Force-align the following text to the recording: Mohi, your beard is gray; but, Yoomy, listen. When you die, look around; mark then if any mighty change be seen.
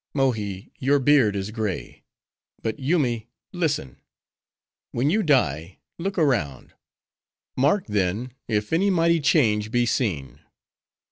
Mohi, 0.15 0.71
your 0.79 0.97
beard 0.97 1.35
is 1.35 1.51
gray; 1.51 2.01
but, 2.63 2.79
Yoomy, 2.79 3.27
listen. 3.53 3.97
When 4.89 5.11
you 5.11 5.21
die, 5.21 5.77
look 5.99 6.17
around; 6.17 6.73
mark 7.55 7.85
then 7.85 8.33
if 8.47 8.73
any 8.73 8.89
mighty 8.89 9.19
change 9.19 9.69
be 9.69 9.85
seen. 9.85 10.39